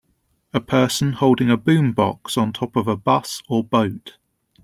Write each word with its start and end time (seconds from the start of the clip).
A 0.51 0.59
person 0.59 1.13
holding 1.13 1.51
a 1.51 1.57
Boombox 1.59 2.35
on 2.35 2.53
top 2.53 2.75
of 2.75 2.87
a 2.87 2.97
bus, 2.97 3.43
or 3.47 3.63
boat. 3.63 4.17